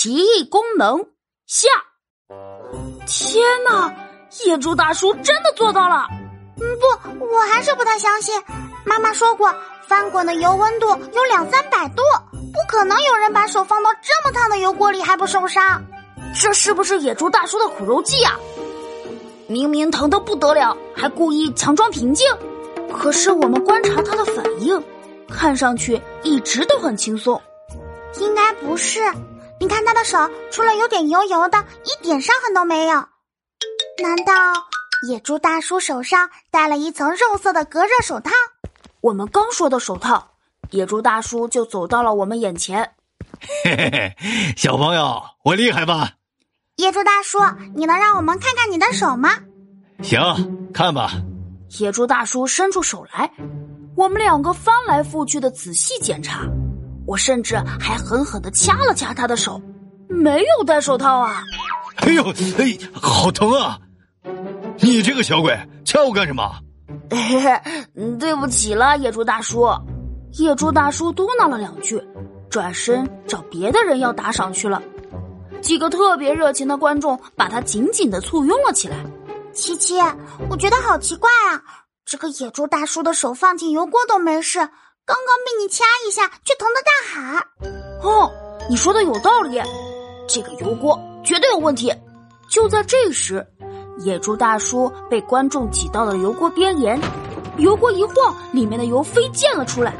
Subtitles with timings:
[0.00, 1.04] 奇异功能
[1.48, 1.66] 下。
[3.04, 3.92] 天哪！
[4.44, 6.06] 野猪大叔真的做到了。
[6.60, 8.40] 嗯，不，我还是不太相信。
[8.84, 9.52] 妈妈说过，
[9.88, 15.82] 翻滚的油温度有两三百度，不可能有人把手放到这么烫的油锅里还不受伤。
[16.40, 18.38] 这是不是野猪大叔的苦肉计啊？
[19.48, 22.24] 明明疼得不得了，还故意强装平静。
[22.92, 24.80] 可是我们观察他的反应，
[25.28, 27.42] 看上去一直都很轻松。
[28.20, 29.00] 应该不是，
[29.60, 30.18] 你看他的手，
[30.50, 32.94] 除了有点油油的，一点伤痕都没有。
[34.02, 34.32] 难道
[35.08, 38.30] 野猪大叔手上戴了一层肉色的隔热手套？
[39.00, 40.30] 我们刚说的手套，
[40.70, 42.92] 野猪大叔就走到了我们眼前。
[43.64, 44.16] 嘿嘿嘿，
[44.56, 46.12] 小朋友，我厉害吧？
[46.76, 47.38] 野猪大叔，
[47.74, 49.30] 你能让我们看看你的手吗？
[50.02, 51.10] 行，看吧。
[51.80, 53.30] 野猪大叔伸出手来，
[53.96, 56.46] 我们两个翻来覆去的仔细检查。
[57.08, 59.58] 我甚至还狠狠的掐了掐他的手，
[60.10, 61.42] 没有戴手套啊！
[61.96, 62.22] 哎呦，
[62.58, 63.78] 哎，好疼啊！
[64.80, 66.46] 你这个小鬼，掐我干什么？
[67.10, 67.60] 嘿嘿，
[68.18, 69.66] 对不起了，野猪大叔。
[70.32, 71.98] 野猪大叔嘟囔了两句，
[72.50, 74.82] 转身找别的人要打赏去了。
[75.62, 78.96] 几个特别热情的观众把他紧紧的簇拥了起来。
[79.54, 79.98] 七七，
[80.50, 81.56] 我觉得好奇怪啊！
[82.04, 84.68] 这个野猪大叔的手放进油锅都没事，
[85.08, 87.42] 刚刚被你掐一下却疼得大喊。
[88.02, 88.30] 哦，
[88.68, 89.58] 你说的有道理，
[90.28, 91.90] 这个油锅绝对有问题。
[92.50, 93.46] 就在这时，
[94.00, 97.00] 野猪大叔被观众挤到了油锅边沿，
[97.56, 99.94] 油锅一晃，里面的油飞溅了出来，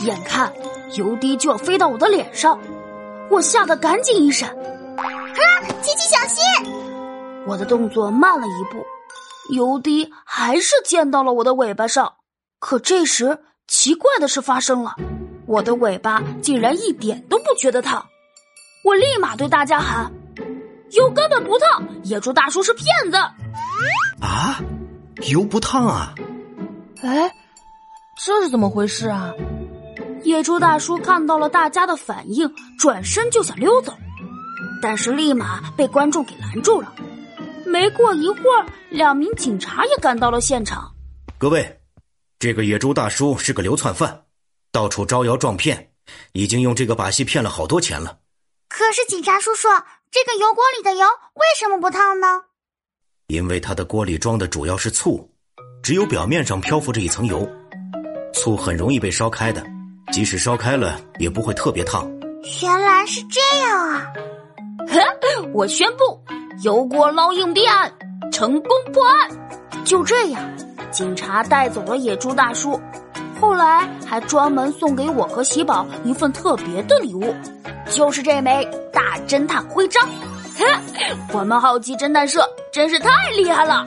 [0.00, 0.50] 眼看
[0.94, 2.58] 油滴就要飞到我的脸上，
[3.28, 4.48] 我吓得赶紧一闪。
[4.96, 5.04] 啊，
[5.82, 6.42] 琪琪小心！
[7.46, 8.86] 我的动作慢了一步，
[9.50, 12.14] 油滴还是溅到了我的尾巴上。
[12.58, 14.96] 可这时，奇怪的事发生了，
[15.46, 18.04] 我的尾巴竟然一点都不觉得烫。
[18.82, 20.10] 我立马对大家喊
[20.92, 23.16] ：“油根本不烫，野猪大叔是骗子！”
[24.20, 24.58] 啊，
[25.28, 26.14] 油不烫啊？
[27.02, 27.30] 哎，
[28.24, 29.32] 这是怎么回事啊？
[30.24, 33.92] 野猪大叔看到了大家的反应，转身就想溜走，
[34.82, 36.92] 但是立马被观众给拦住了。
[37.66, 40.90] 没过一会儿，两名警察也赶到了现场。
[41.36, 41.78] 各位，
[42.38, 44.22] 这个野猪大叔是个流窜犯，
[44.70, 45.90] 到处招摇撞骗，
[46.32, 48.18] 已经用这个把戏骗了好多钱了。
[48.68, 49.66] 可是，警察叔叔，
[50.10, 51.04] 这个油锅里的油
[51.34, 52.42] 为什么不烫呢？
[53.26, 55.28] 因为他的锅里装的主要是醋，
[55.82, 57.44] 只有表面上漂浮着一层油，
[58.32, 59.66] 醋很容易被烧开的，
[60.12, 62.08] 即使烧开了也不会特别烫。
[62.62, 64.12] 原来是这样啊！
[65.52, 66.24] 我宣布。
[66.64, 67.92] 油锅捞硬币案
[68.32, 70.42] 成功破案，就这样，
[70.90, 72.80] 警察带走了野猪大叔。
[73.40, 77.34] 后来还专门送给我和喜宝一份特别的礼物，
[77.88, 80.06] 就是这枚大侦探徽章。
[81.32, 82.40] 我们好奇侦探社
[82.72, 83.84] 真是太厉害了。